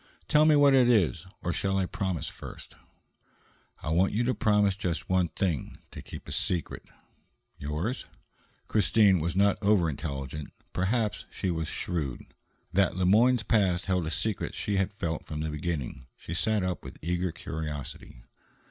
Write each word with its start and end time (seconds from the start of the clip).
"Tell 0.27 0.45
me 0.45 0.55
what 0.55 0.73
it 0.73 0.89
is, 0.89 1.27
or 1.43 1.53
shall 1.53 1.77
I 1.77 1.85
promise 1.85 2.27
first?" 2.27 2.73
"I 3.83 3.89
want 3.91 4.13
you 4.13 4.23
to 4.23 4.33
promise 4.33 4.75
just 4.75 5.07
one 5.09 5.27
thing: 5.27 5.77
to 5.91 6.01
keep 6.01 6.27
a 6.27 6.31
secret." 6.31 6.89
"Yours?" 7.59 8.05
Christine 8.67 9.19
was 9.19 9.35
not 9.35 9.59
over 9.61 9.87
intelligent, 9.91 10.53
perhaps, 10.73 11.21
but 11.25 11.35
she 11.35 11.51
was 11.51 11.67
shrewd. 11.67 12.25
That 12.73 12.95
Le 12.95 13.05
Moyne's 13.05 13.43
past 13.43 13.85
held 13.85 14.07
a 14.07 14.09
secret 14.09 14.55
she 14.55 14.77
had 14.77 14.91
felt 14.91 15.27
from 15.27 15.41
the 15.41 15.51
beginning. 15.51 16.07
She 16.17 16.33
sat 16.33 16.63
up 16.63 16.83
with 16.83 16.97
eager 17.03 17.31
curiosity. 17.31 18.23